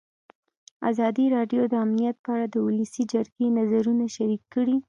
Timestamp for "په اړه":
2.25-2.45